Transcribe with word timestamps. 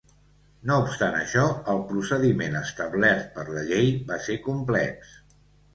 No 0.69 0.77
obstant 0.83 1.17
això, 1.17 1.43
el 1.75 1.83
procediment 1.91 2.59
establert 2.63 3.31
per 3.39 3.47
la 3.55 3.69
llei 3.71 3.95
va 4.13 4.23
ser 4.31 4.41
complex. 4.51 5.19